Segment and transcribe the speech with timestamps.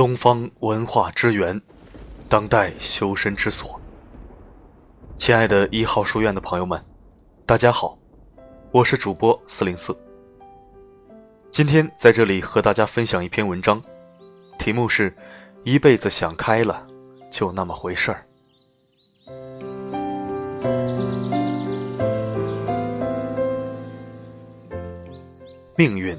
[0.00, 1.60] 东方文化之源，
[2.26, 3.78] 当代修身之所。
[5.18, 6.82] 亲爱的一号书院的朋友们，
[7.44, 7.98] 大家好，
[8.72, 9.94] 我是主播四零四。
[11.50, 13.82] 今天在这里和大家分享一篇文章，
[14.58, 15.14] 题目是
[15.64, 16.86] “一辈子想开了，
[17.30, 18.24] 就那么回事儿”。
[25.76, 26.18] 命运，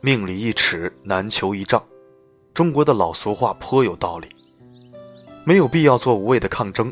[0.00, 1.80] 命里一尺，难求一丈。
[2.56, 4.34] 中国的老俗话颇有道理，
[5.44, 6.90] 没有必要做无谓的抗争，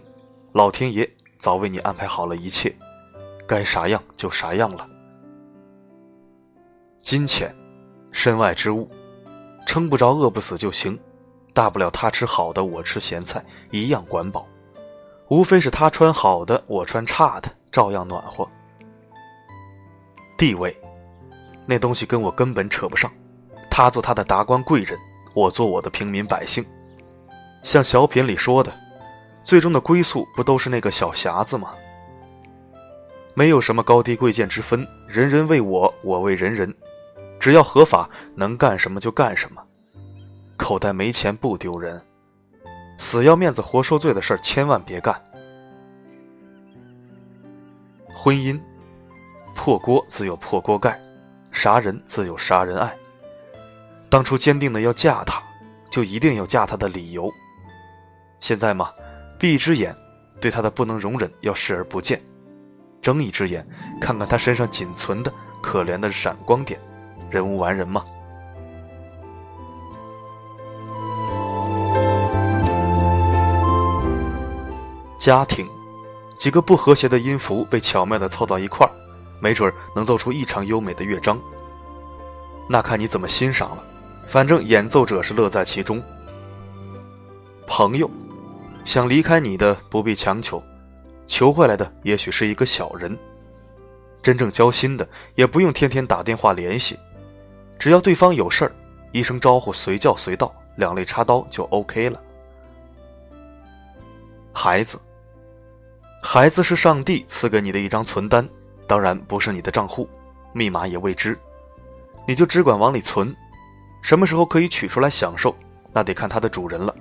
[0.53, 2.71] 老天爷早为你安排好了一切，
[3.47, 4.87] 该啥样就啥样了。
[7.01, 7.51] 金钱，
[8.13, 8.87] 身外之物，
[9.65, 10.99] 撑不着饿不死就行，
[11.55, 14.47] 大不了他吃好的，我吃咸菜，一样管饱，
[15.29, 18.47] 无非是他穿好的，我穿差的，照样暖和。
[20.37, 20.79] 地位，
[21.65, 23.11] 那东西跟我根本扯不上，
[23.71, 24.99] 他做他的达官贵人。
[25.35, 26.65] 我做我的平民百姓，
[27.63, 28.73] 像小品里说的，
[29.43, 31.75] 最终的归宿不都是那个小匣子吗？
[33.35, 36.73] 没有什么高低贵贱之分，人人为我，我为人人，
[37.41, 39.61] 只要合法，能干什么就干什么。
[40.57, 42.01] 口袋没钱不丢人，
[42.97, 45.21] 死要面子活受罪的事儿千万别干。
[48.15, 48.59] 婚姻，
[49.53, 50.99] 破锅自有破锅盖，
[51.51, 52.97] 杀人自有杀人爱。
[54.15, 55.43] 当初坚定的要嫁他，
[55.91, 57.29] 就一定要嫁他的理由。
[58.39, 58.93] 现在嘛，
[59.41, 59.93] 闭一只眼，
[60.41, 62.17] 对他的不能容忍要视而不见；
[63.03, 63.67] 睁一只眼，
[64.01, 66.79] 看看他身上仅存的可怜的闪光点。
[67.29, 68.05] 人无完人嘛。
[75.19, 75.69] 家庭，
[76.39, 78.93] 几个不和谐的音符被巧妙的凑到一块儿，
[79.41, 81.37] 没准能奏出异常优美的乐章。
[82.69, 83.85] 那看你怎么欣赏了。
[84.27, 86.03] 反正演奏者是乐在其中。
[87.67, 88.11] 朋友，
[88.85, 90.63] 想离开你的不必强求，
[91.27, 93.17] 求回来的也许是一个小人。
[94.23, 96.99] 真正交心的也不用天天打电话联系，
[97.79, 98.73] 只要对方有事儿，
[99.13, 102.21] 一声招呼随叫随到，两肋插刀就 OK 了。
[104.53, 104.99] 孩子，
[106.23, 108.49] 孩子是上帝赐给你的一张存单，
[108.87, 110.09] 当然不是你的账户，
[110.53, 111.39] 密码也未知，
[112.27, 113.35] 你就只管往里存。
[114.05, 115.57] 什么时候可以取出来享受，
[115.91, 116.95] 那得看它的主人了。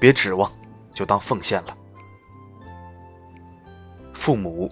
[0.00, 0.50] 别指望，
[0.92, 1.76] 就当奉献了。
[4.12, 4.68] 父母，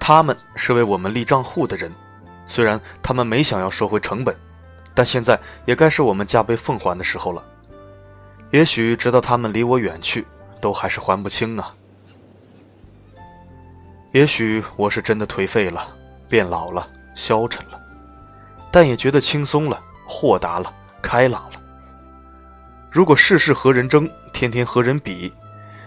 [0.00, 1.94] 他们是为我们立账户的人，
[2.46, 4.34] 虽然他们没想要收回成本，
[4.92, 7.44] 但现在也该是我们加倍奉还的时候了。
[8.50, 10.26] 也许直到他们离我远去，
[10.60, 11.72] 都还是还不清啊。
[14.10, 15.86] 也许我是真的颓废了，
[16.28, 17.80] 变老了，消沉了，
[18.72, 19.80] 但也觉得轻松了。
[20.12, 21.60] 豁达了，开朗了。
[22.90, 25.32] 如果事事和人争，天天和人比，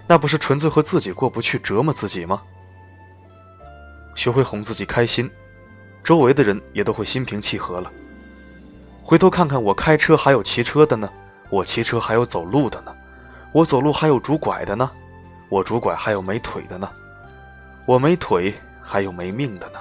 [0.08, 2.42] 那不是纯粹和自己过不去，折磨自己吗？
[4.16, 5.30] 学会哄自己开心，
[6.02, 7.92] 周围的人也都会心平气和了。
[9.04, 11.12] 回头看看，我开车还有骑车的呢，
[11.50, 12.96] 我骑车还有走路的呢，
[13.52, 14.90] 我走路还有拄拐的呢，
[15.50, 16.90] 我拄拐还有没腿的呢，
[17.86, 19.80] 我没腿还有没命的呢。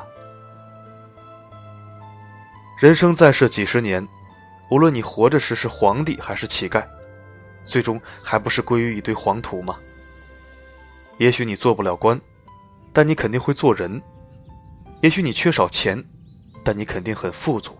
[2.81, 4.05] 人生在世几十年。
[4.73, 6.83] 无论你活着时是皇帝还是乞丐，
[7.63, 9.79] 最终还不是归于一堆黄土吗？
[11.19, 12.19] 也许你做不了官，
[12.91, 14.01] 但你肯定会做人；
[15.03, 16.03] 也许你缺少钱，
[16.65, 17.77] 但你肯定很富足。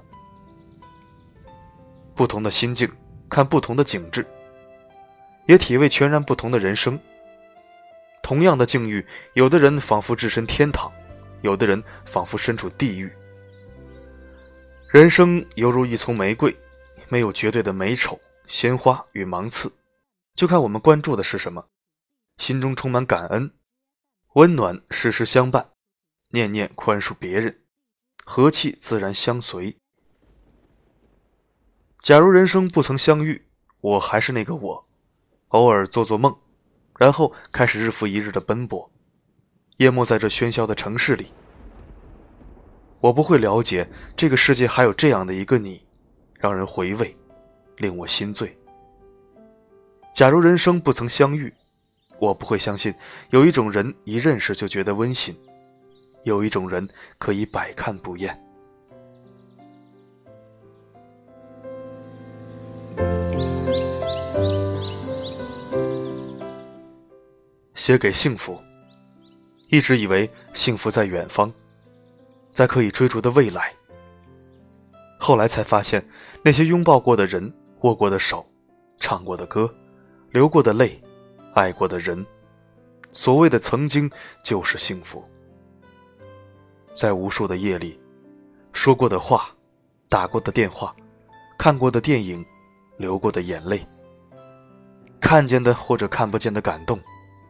[2.15, 2.87] 不同的心境，
[3.27, 4.27] 看不同的景致，
[5.47, 7.01] 也体味全然不同的人生。
[8.23, 10.93] 同样的境遇，有的人仿佛置身天堂，
[11.41, 13.11] 有的人仿佛身处地狱。
[14.91, 16.55] 人生犹如一丛玫瑰。
[17.13, 19.71] 没有绝对的美丑、鲜花与芒刺，
[20.35, 21.67] 就看我们关注的是什么。
[22.39, 23.53] 心中充满感恩，
[24.33, 25.73] 温暖时时相伴，
[26.31, 27.61] 念念宽恕别人，
[28.25, 29.77] 和气自然相随。
[32.01, 33.47] 假如人生不曾相遇，
[33.83, 34.87] 我还是那个我，
[35.49, 36.35] 偶尔做做梦，
[36.97, 38.91] 然后开始日复一日的奔波，
[39.77, 41.27] 淹没在这喧嚣的城市里。
[43.01, 43.87] 我不会了解
[44.17, 45.87] 这个世界还有这样的一个你。
[46.43, 47.17] 让人回味，
[47.77, 48.53] 令我心醉。
[50.13, 51.55] 假如人生不曾相遇，
[52.19, 52.93] 我不会相信
[53.31, 55.33] 有一种人一认识就觉得温馨，
[56.25, 58.37] 有一种人可以百看不厌。
[67.77, 68.61] 写给幸福，
[69.69, 71.53] 一直以为幸福在远方，
[72.53, 73.73] 在可以追逐的未来。
[75.25, 76.05] 后来才发现，
[76.43, 78.45] 那些拥抱过的人、握过的手，
[78.99, 79.73] 唱过的歌，
[80.33, 81.01] 流过的泪，
[81.55, 82.27] 爱过的人。
[83.13, 84.11] 所谓的曾经，
[84.43, 85.25] 就是幸福。
[86.97, 88.01] 在无数的夜里，
[88.73, 89.47] 说过的话，
[90.09, 90.93] 打过的电话，
[91.57, 92.45] 看过的电影，
[92.97, 93.87] 流过的眼泪，
[95.21, 96.99] 看见的或者看不见的感动，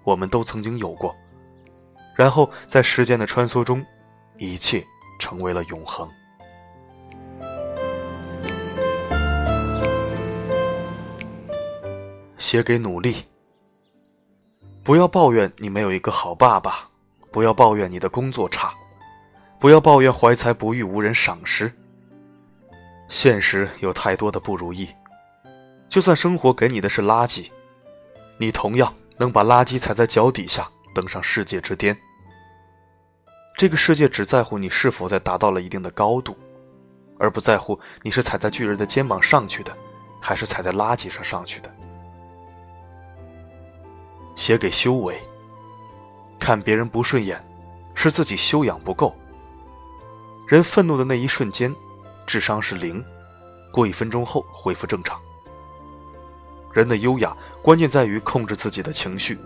[0.05, 1.17] 我们都曾经有过。
[2.15, 3.83] 然后在时间的穿梭中，
[4.37, 4.87] 一切
[5.19, 6.07] 成为了永恒。
[12.53, 13.25] 写给努力。
[14.85, 16.87] 不要抱怨你没有一个好爸爸，
[17.31, 18.75] 不要抱怨你的工作差，
[19.59, 21.73] 不要抱怨怀才不遇无人赏识。
[23.09, 24.87] 现实有太多的不如意，
[25.89, 27.51] 就算生活给你的是垃圾，
[28.37, 31.97] 你同样能把垃圾踩在脚底下，登上世界之巅。
[33.57, 36.37] 这个世界只在乎你是否在达到了一定的高度，
[37.19, 39.75] 而不在乎你是踩在巨人的肩膀上去的，
[40.21, 41.72] 还是踩在垃圾上上去的。
[44.34, 45.20] 写给修为。
[46.38, 47.43] 看别人不顺眼，
[47.94, 49.14] 是自己修养不够。
[50.49, 51.75] 人愤怒的那一瞬间，
[52.26, 53.02] 智商是零，
[53.73, 55.20] 过一分钟后恢复正常。
[56.73, 59.38] 人的优雅关键在于控制自己的情绪。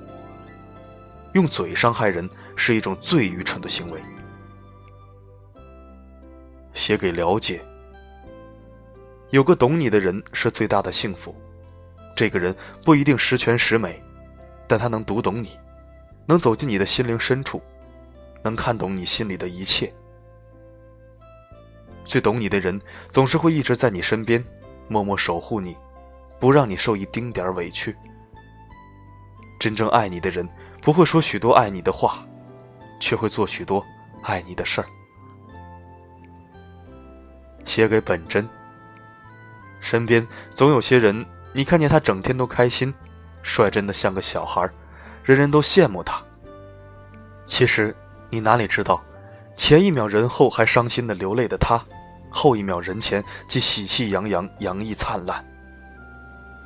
[1.35, 4.01] 用嘴伤害人是一种最愚蠢的行为。
[6.73, 7.63] 写给了解。
[9.31, 11.35] 有个懂你的人是最大的幸福。
[12.15, 14.03] 这个人不一定十全十美。
[14.67, 15.59] 但他能读懂你，
[16.27, 17.63] 能走进你的心灵深处，
[18.43, 19.93] 能看懂你心里的一切。
[22.05, 24.45] 最懂你的人，总是会一直在你身边，
[24.89, 25.77] 默默守护你，
[26.39, 27.97] 不让你受一丁点委屈。
[29.59, 30.49] 真正爱你的人，
[30.83, 32.25] 不会说许多爱你的话，
[33.01, 33.85] 却会做许多
[34.23, 34.87] 爱你的事儿。
[37.65, 38.49] 写给本真。
[39.81, 42.93] 身边总有些人，你看见他整天都开心。
[43.47, 44.69] 率真的像个小孩，
[45.23, 46.21] 人人都羡慕他。
[47.47, 47.95] 其实，
[48.29, 49.01] 你哪里知道，
[49.57, 51.81] 前一秒人后还伤心的流泪的他，
[52.29, 55.43] 后一秒人前即喜气洋洋、洋溢灿烂。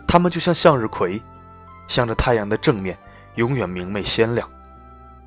[0.09, 1.23] 他们就像向日葵，
[1.87, 2.99] 向着太阳的正面
[3.35, 4.49] 永远明媚鲜亮，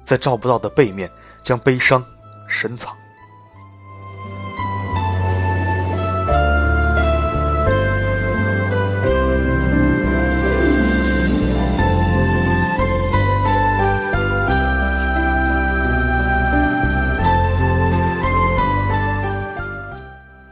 [0.04, 1.10] 在照不到的背面
[1.44, 2.04] 将悲伤
[2.48, 2.94] 深藏。